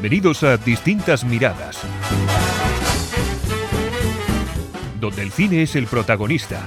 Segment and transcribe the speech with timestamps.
[0.00, 1.78] Bienvenidos a Distintas Miradas,
[4.98, 6.66] donde el cine es el protagonista.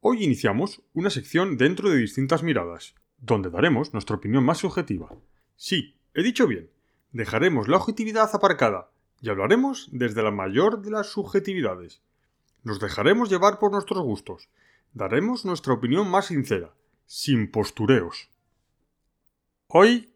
[0.00, 5.10] Hoy iniciamos una sección dentro de Distintas Miradas, donde daremos nuestra opinión más subjetiva.
[5.54, 6.70] Sí, he dicho bien,
[7.12, 8.93] dejaremos la objetividad aparcada
[9.24, 12.02] y hablaremos desde la mayor de las subjetividades.
[12.62, 14.50] Nos dejaremos llevar por nuestros gustos,
[14.92, 16.74] daremos nuestra opinión más sincera,
[17.06, 18.28] sin postureos.
[19.66, 20.12] Hoy,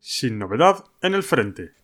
[0.00, 1.74] sin novedad en el frente.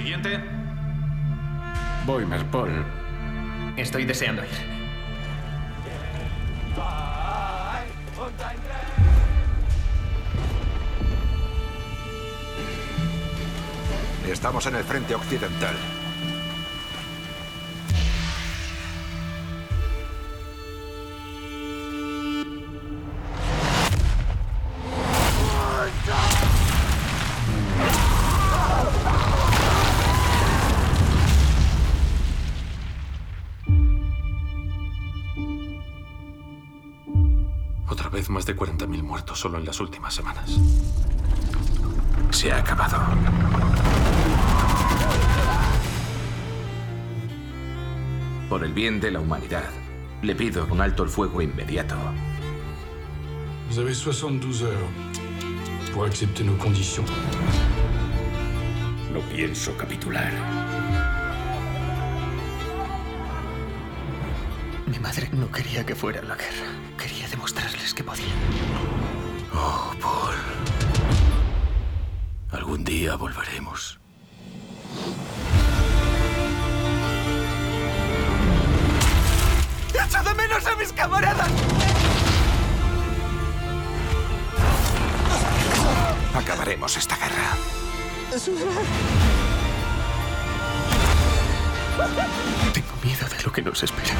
[0.00, 0.40] Siguiente.
[2.06, 2.70] Voy, Merpol.
[3.76, 4.48] Estoy deseando ir.
[14.26, 15.76] Estamos en el frente occidental.
[38.40, 40.58] Más de 40.000 muertos solo en las últimas semanas.
[42.30, 42.96] Se ha acabado.
[48.48, 49.68] Por el bien de la humanidad,
[50.22, 51.96] le pido un alto el fuego inmediato.
[53.68, 54.88] Vous avez 72 heures
[55.92, 57.04] pour accepter nos conditions.
[59.12, 60.79] No pienso capitular.
[64.90, 66.66] Mi madre no quería que fuera a la guerra.
[66.98, 68.24] Quería demostrarles que podía.
[69.54, 70.34] Oh, Paul.
[72.50, 74.00] Algún día volveremos.
[79.94, 81.50] ¡Echo de menos a mis camaradas!
[86.34, 87.56] Acabaremos esta guerra.
[93.04, 94.14] Miedo de lo que nos espera.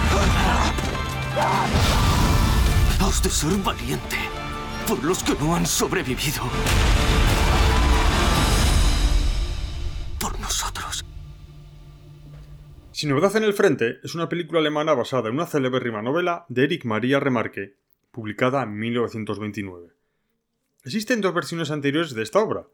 [3.01, 4.17] Has de ser valiente
[4.89, 6.43] por los que no han sobrevivido.
[10.19, 11.05] Por nosotros.
[12.91, 16.65] Sin novedad en el frente es una película alemana basada en una celebérrima novela de
[16.65, 17.77] Eric Maria Remarque,
[18.11, 19.89] publicada en 1929.
[20.85, 22.67] Existen dos versiones anteriores de esta obra.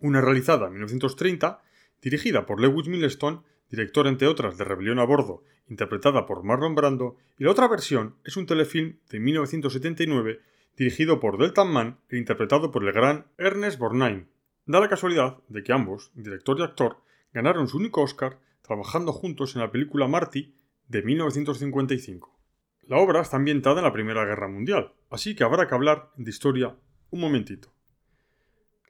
[0.00, 1.62] Una realizada en 1930,
[2.02, 7.16] dirigida por Lewis Milestone, director entre otras de Rebelión a Bordo, interpretada por Marlon Brando,
[7.38, 10.40] y la otra versión es un telefilm de 1979,
[10.76, 14.26] dirigido por Delta Mann e interpretado por el gran Ernest Borgnine.
[14.66, 16.98] Da la casualidad de que ambos, director y actor,
[17.32, 20.54] ganaron su único Oscar trabajando juntos en la película Marty
[20.88, 22.38] de 1955.
[22.82, 26.30] La obra está ambientada en la Primera Guerra Mundial, así que habrá que hablar de
[26.30, 26.76] historia
[27.10, 27.72] un momentito.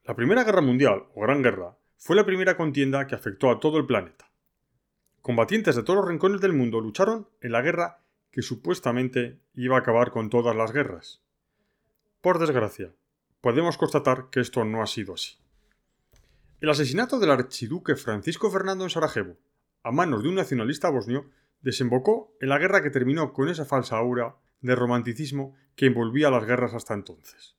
[0.05, 3.77] La Primera Guerra Mundial, o Gran Guerra, fue la primera contienda que afectó a todo
[3.77, 4.30] el planeta.
[5.23, 8.01] Combatientes de todos los rincones del mundo lucharon en la guerra
[8.31, 11.21] que supuestamente iba a acabar con todas las guerras.
[12.23, 12.95] Por desgracia,
[13.43, 15.37] podemos constatar que esto no ha sido así.
[16.61, 19.37] El asesinato del archiduque Francisco Fernando en Sarajevo,
[19.83, 23.99] a manos de un nacionalista bosnio, desembocó en la guerra que terminó con esa falsa
[23.99, 27.57] aura de romanticismo que envolvía las guerras hasta entonces.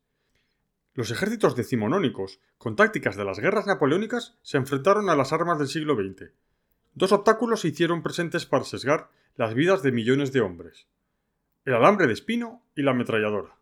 [0.93, 5.67] Los ejércitos decimonónicos, con tácticas de las guerras napoleónicas, se enfrentaron a las armas del
[5.67, 6.31] siglo XX.
[6.93, 10.87] Dos obstáculos se hicieron presentes para sesgar las vidas de millones de hombres.
[11.63, 13.55] El alambre de espino y la ametralladora.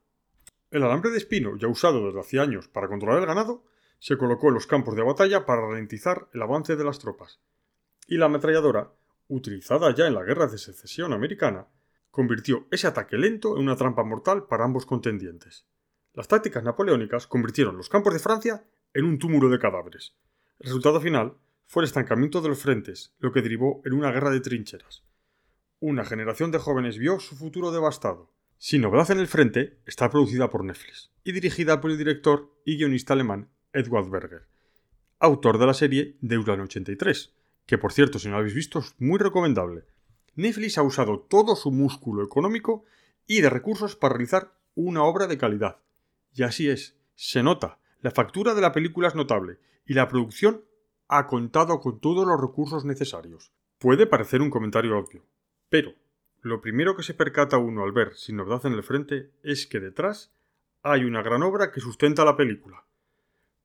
[0.71, 3.63] El alambre de espino, ya usado desde hacía años para controlar el ganado,
[3.99, 7.39] se colocó en los campos de batalla para ralentizar el avance de las tropas.
[8.07, 8.91] Y la ametralladora,
[9.27, 11.67] utilizada ya en la Guerra de Secesión americana,
[12.09, 15.65] convirtió ese ataque lento en una trampa mortal para ambos contendientes.
[16.13, 20.15] Las tácticas napoleónicas convirtieron los campos de Francia en un túmulo de cadáveres.
[20.59, 21.35] Resultado final
[21.69, 25.03] fue el estancamiento de los frentes, lo que derivó en una guerra de trincheras.
[25.79, 28.33] Una generación de jóvenes vio su futuro devastado.
[28.57, 32.77] Sin novedad en el frente, está producida por Netflix y dirigida por el director y
[32.77, 34.47] guionista alemán Edward Berger,
[35.19, 37.35] autor de la serie Deuslan 83,
[37.67, 39.85] que por cierto, si no la habéis visto, es muy recomendable.
[40.33, 42.83] Netflix ha usado todo su músculo económico
[43.27, 45.77] y de recursos para realizar una obra de calidad.
[46.33, 50.63] Y así es, se nota, la factura de la película es notable y la producción
[51.09, 53.51] ha contado con todos los recursos necesarios.
[53.79, 55.25] Puede parecer un comentario obvio,
[55.67, 55.93] pero
[56.41, 59.79] lo primero que se percata uno al ver Sin Novedad en el Frente es que
[59.79, 60.31] detrás
[60.83, 62.85] hay una gran obra que sustenta la película.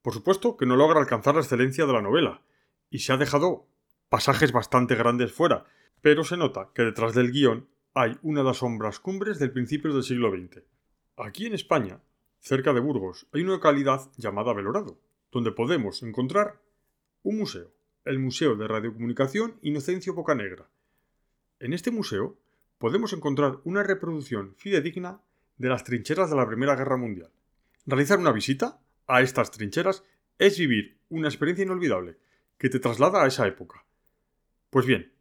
[0.01, 2.41] Por supuesto que no logra alcanzar la excelencia de la novela,
[2.89, 3.67] y se ha dejado
[4.09, 5.65] pasajes bastante grandes fuera,
[6.01, 9.93] pero se nota que detrás del guion hay una de las sombras cumbres del principio
[9.93, 10.63] del siglo XX.
[11.17, 12.01] Aquí en España,
[12.39, 14.99] cerca de Burgos, hay una localidad llamada Belorado,
[15.31, 16.59] donde podemos encontrar
[17.25, 17.73] un museo,
[18.05, 20.69] el Museo de Radiocomunicación Inocencio Bocanegra.
[21.59, 22.37] En este museo
[22.77, 25.21] podemos encontrar una reproducción fidedigna
[25.57, 27.31] de las trincheras de la Primera Guerra Mundial.
[27.87, 30.03] Realizar una visita a estas trincheras
[30.37, 32.19] es vivir una experiencia inolvidable
[32.59, 33.83] que te traslada a esa época.
[34.69, 35.11] Pues bien,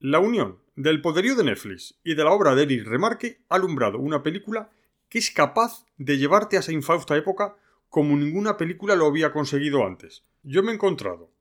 [0.00, 4.00] la unión del poderío de Netflix y de la obra de Eric Remarque ha alumbrado
[4.00, 4.72] una película
[5.08, 7.54] que es capaz de llevarte a esa infausta época
[7.88, 10.24] como ninguna película lo había conseguido antes.
[10.42, 11.31] Yo me he encontrado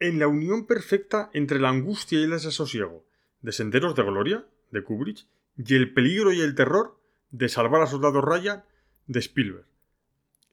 [0.00, 3.04] en la unión perfecta entre la angustia y el desasosiego
[3.40, 5.26] de Senderos de Gloria, de Kubrick,
[5.56, 6.98] y el peligro y el terror
[7.30, 8.64] de Salvar a Soldado Ryan,
[9.06, 9.66] de Spielberg.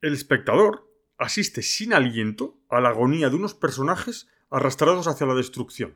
[0.01, 0.88] El espectador
[1.18, 5.96] asiste sin aliento a la agonía de unos personajes arrastrados hacia la destrucción.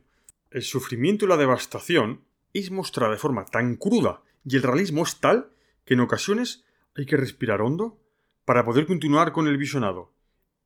[0.50, 2.24] El sufrimiento y la devastación
[2.54, 5.52] es mostrada de forma tan cruda y el realismo es tal
[5.86, 6.66] que en ocasiones
[6.96, 8.00] hay que respirar hondo
[8.46, 10.12] para poder continuar con el visionado.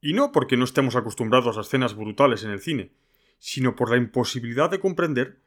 [0.01, 2.91] Y no porque no estemos acostumbrados a escenas brutales en el cine,
[3.37, 5.41] sino por la imposibilidad de comprender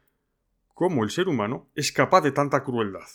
[0.75, 3.09] cómo el ser humano es capaz de tanta crueldad.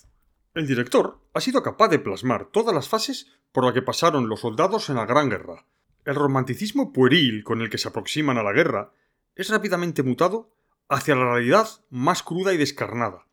[0.54, 4.42] El director ha sido capaz de plasmar todas las fases por las que pasaron los
[4.42, 5.66] soldados en la Gran Guerra.
[6.06, 8.92] El romanticismo pueril con el que se aproximan a la guerra
[9.36, 10.52] es rápidamente mutado
[10.90, 13.28] hacia la realidad más cruda y descarnada.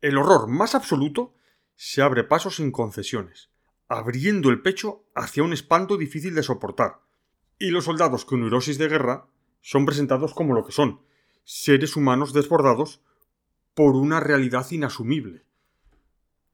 [0.00, 1.34] El horror más absoluto
[1.76, 3.50] se abre paso sin concesiones,
[3.88, 7.00] abriendo el pecho hacia un espanto difícil de soportar.
[7.58, 9.26] Y los soldados con neurosis de guerra
[9.60, 11.00] son presentados como lo que son,
[11.42, 13.00] seres humanos desbordados
[13.74, 15.44] por una realidad inasumible.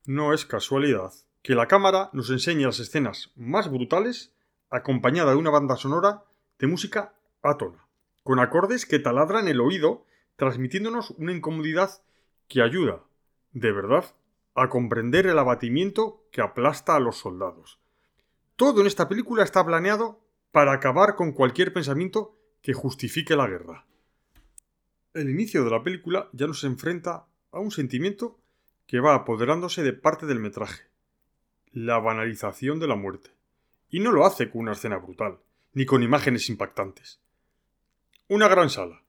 [0.07, 1.13] No es casualidad
[1.43, 4.33] que la cámara nos enseñe las escenas más brutales
[4.71, 6.25] acompañada de una banda sonora
[6.59, 7.87] de música átona,
[8.23, 10.07] con acordes que taladran el oído,
[10.37, 12.03] transmitiéndonos una incomodidad
[12.49, 13.03] que ayuda,
[13.53, 14.15] de verdad,
[14.55, 17.79] a comprender el abatimiento que aplasta a los soldados.
[18.57, 20.24] Todo en esta película está planeado
[20.55, 23.85] para acabar con cualquier pensamiento que justifique la guerra
[25.15, 28.37] el inicio de la película ya nos enfrenta a un sentimiento
[28.87, 30.83] que va apoderándose de parte del metraje,
[31.73, 33.31] la banalización de la muerte.
[33.91, 35.39] Y no lo hace con una escena brutal,
[35.73, 37.21] ni con imágenes impactantes.
[38.29, 39.03] Una gran sala,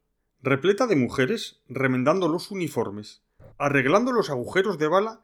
[0.44, 3.24] repleta de mujeres remendando los uniformes,
[3.58, 5.22] arreglando los agujeros de bala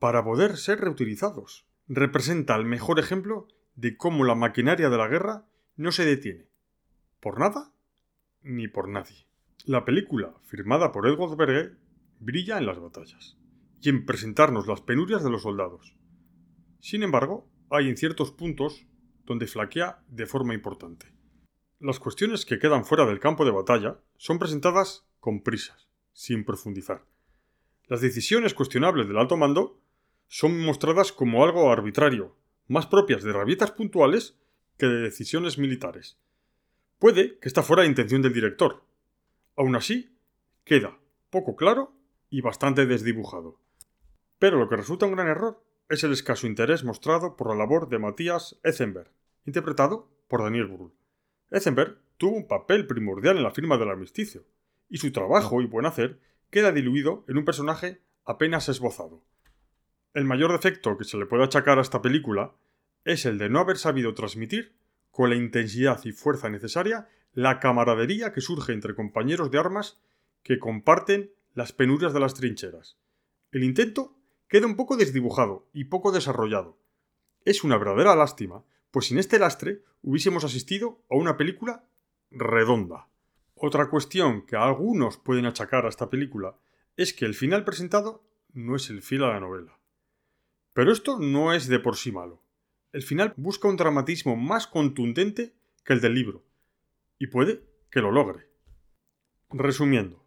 [0.00, 1.64] para poder ser reutilizados.
[1.86, 5.44] Representa el mejor ejemplo de cómo la maquinaria de la guerra
[5.76, 6.46] no se detiene.
[7.20, 7.72] Por nada
[8.42, 9.26] ni por nadie.
[9.64, 11.78] La película, firmada por Edward Berger,
[12.20, 13.36] brilla en las batallas
[13.80, 15.96] y en presentarnos las penurias de los soldados.
[16.80, 18.86] Sin embargo, hay en ciertos puntos
[19.24, 21.12] donde flaquea de forma importante.
[21.80, 27.04] Las cuestiones que quedan fuera del campo de batalla son presentadas con prisas, sin profundizar.
[27.86, 29.80] Las decisiones cuestionables del alto mando
[30.28, 32.36] son mostradas como algo arbitrario,
[32.68, 34.38] más propias de rabietas puntuales
[34.76, 36.18] que de decisiones militares.
[36.98, 38.84] Puede que esta fuera la intención del director,
[39.56, 40.16] Aún así,
[40.64, 40.98] queda
[41.30, 41.92] poco claro
[42.28, 43.60] y bastante desdibujado.
[44.38, 47.88] Pero lo que resulta un gran error es el escaso interés mostrado por la labor
[47.88, 49.10] de Matías Etzenberg,
[49.44, 50.92] interpretado por Daniel Brühl.
[51.50, 54.44] Etzenberg tuvo un papel primordial en la firma del armisticio,
[54.88, 56.18] y su trabajo y buen hacer
[56.50, 59.22] queda diluido en un personaje apenas esbozado.
[60.14, 62.54] El mayor defecto que se le puede achacar a esta película
[63.04, 64.74] es el de no haber sabido transmitir
[65.10, 70.00] con la intensidad y fuerza necesaria la camaradería que surge entre compañeros de armas
[70.42, 72.96] que comparten las penurias de las trincheras.
[73.52, 74.16] El intento
[74.48, 76.78] queda un poco desdibujado y poco desarrollado.
[77.44, 81.84] Es una verdadera lástima, pues sin este lastre hubiésemos asistido a una película
[82.30, 83.08] redonda.
[83.54, 86.56] Otra cuestión que algunos pueden achacar a esta película
[86.96, 89.78] es que el final presentado no es el fiel a la novela.
[90.72, 92.43] Pero esto no es de por sí malo.
[92.94, 95.52] El final busca un dramatismo más contundente
[95.84, 96.44] que el del libro,
[97.18, 98.46] y puede que lo logre.
[99.50, 100.24] Resumiendo,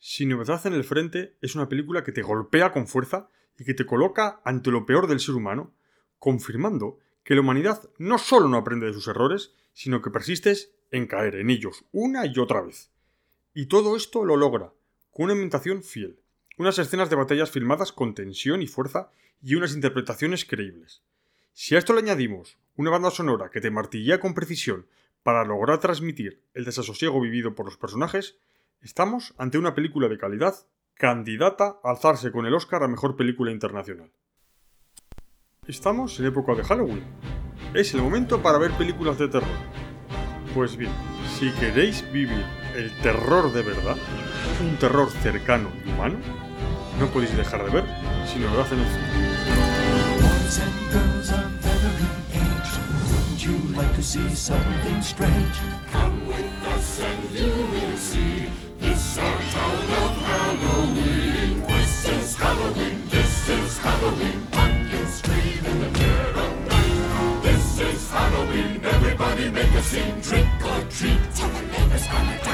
[0.00, 3.72] Sin novedad en el frente es una película que te golpea con fuerza y que
[3.72, 5.76] te coloca ante lo peor del ser humano,
[6.18, 11.06] confirmando que la humanidad no solo no aprende de sus errores, sino que persistes en
[11.06, 12.90] caer en ellos una y otra vez.
[13.54, 14.72] Y todo esto lo logra
[15.12, 16.18] con una ambientación fiel,
[16.56, 21.04] unas escenas de batallas filmadas con tensión y fuerza y unas interpretaciones creíbles.
[21.60, 24.86] Si a esto le añadimos una banda sonora que te martillea con precisión
[25.24, 28.38] para lograr transmitir el desasosiego vivido por los personajes,
[28.80, 30.54] estamos ante una película de calidad
[30.94, 34.12] candidata a alzarse con el Oscar a Mejor Película Internacional.
[35.66, 37.02] Estamos en época de Halloween.
[37.74, 39.58] Es el momento para ver películas de terror.
[40.54, 40.92] Pues bien,
[41.40, 42.46] si queréis vivir
[42.76, 43.96] el terror de verdad,
[44.62, 46.18] un terror cercano y humano,
[47.00, 47.84] no podéis dejar de ver
[48.28, 49.87] si no lo hacen el cine.
[50.48, 52.72] Boys and girls of every age,
[53.10, 55.56] wouldn't you like to see something strange?
[55.92, 58.48] Come with us and you will see.
[58.80, 61.60] This our town of Halloween.
[61.66, 63.02] This is Halloween.
[63.10, 64.40] This is Halloween.
[64.50, 67.42] Pumpkins scream in the dead of night.
[67.42, 68.80] This is Halloween.
[68.86, 70.18] Everybody make a scene.
[70.22, 71.20] Trick or treat.
[71.34, 72.47] Tell the neighbors gonna die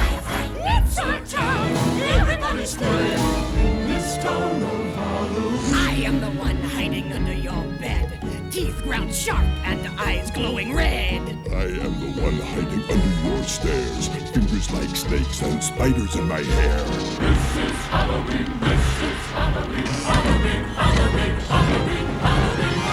[8.85, 11.23] Teeth ground sharp and eyes glowing red.
[11.51, 14.09] I am the one hiding under your stairs.
[14.09, 16.85] Fingers like snakes and spiders in my hair.
[16.85, 18.61] This is Halloween.
[18.61, 19.87] This is Halloween.
[19.87, 20.65] Halloween.
[20.77, 21.35] Halloween.
[21.53, 22.07] Halloween.
[22.27, 22.89] Halloween.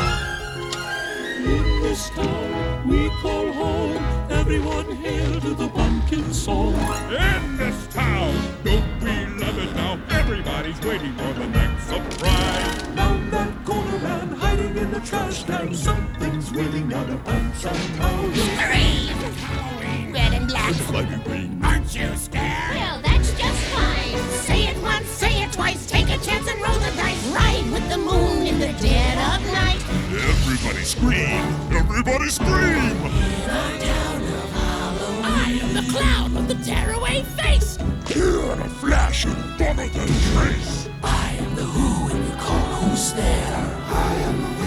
[1.60, 4.32] In this town we call home.
[4.32, 6.74] Everyone hail to the pumpkin song.
[7.10, 8.34] In this town,
[8.64, 10.00] don't we love it now?
[10.10, 11.61] Everybody's waiting for the next
[15.02, 15.74] the trash can.
[15.74, 18.34] Something's wheeling out a pants and Halloween.
[19.80, 20.74] Green, red and black.
[20.74, 21.64] Slimy green.
[21.64, 22.76] Aren't you scared?
[22.76, 24.18] Well, that's just fine.
[24.32, 25.86] Say it once, say it twice.
[25.86, 27.28] Take a chance and roll the dice.
[27.28, 29.82] Ride with the moon in the dead of night.
[30.12, 31.46] Everybody scream!
[31.72, 32.52] Everybody scream!
[32.52, 35.26] In our town of Halloween.
[35.26, 37.78] I am the clown with the tearaway face.
[38.08, 40.90] Here in a flash and bomber than trace.
[41.04, 43.82] I am the who and you call who's there.
[43.88, 44.61] I am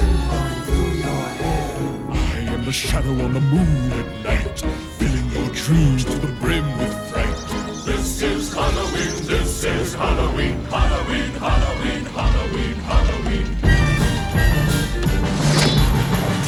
[2.64, 4.60] the shadow on the moon at night,
[4.98, 7.36] filling your dreams to the brim with fright.
[7.84, 9.26] This is Halloween.
[9.26, 10.56] This is Halloween.
[10.66, 11.30] Halloween.
[11.32, 12.04] Halloween.
[12.06, 12.74] Halloween.
[12.90, 13.46] Halloween.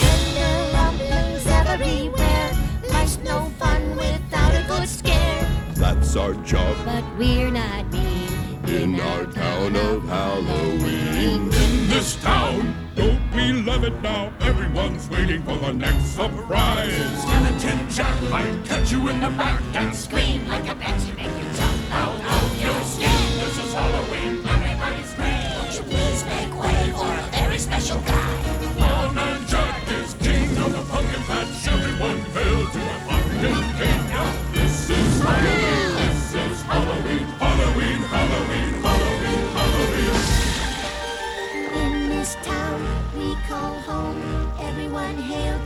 [0.00, 2.50] Tender rumblings everywhere.
[2.92, 5.46] Life's no fun without a good scare.
[5.74, 8.64] That's our job But we're not mean.
[8.66, 11.52] in our town of Halloween.
[11.52, 14.32] In this town, Don't we love it now?
[14.76, 17.22] Everyone's waiting for the next surprise.
[17.22, 20.75] skeleton jack might catch you in the back and Scream like a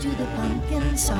[0.00, 1.14] 住的房间小